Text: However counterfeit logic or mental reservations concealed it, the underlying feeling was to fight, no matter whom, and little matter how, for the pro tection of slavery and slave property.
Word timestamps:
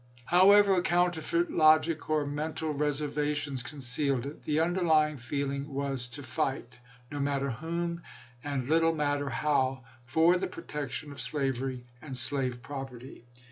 However 0.25 0.81
counterfeit 0.81 1.51
logic 1.51 2.09
or 2.09 2.25
mental 2.25 2.73
reservations 2.73 3.61
concealed 3.61 4.25
it, 4.25 4.41
the 4.41 4.59
underlying 4.59 5.19
feeling 5.19 5.71
was 5.71 6.07
to 6.07 6.23
fight, 6.23 6.73
no 7.11 7.19
matter 7.19 7.51
whom, 7.51 8.01
and 8.43 8.67
little 8.67 8.95
matter 8.95 9.29
how, 9.29 9.83
for 10.07 10.37
the 10.39 10.47
pro 10.47 10.63
tection 10.63 11.11
of 11.11 11.21
slavery 11.21 11.85
and 12.01 12.17
slave 12.17 12.63
property. 12.63 13.25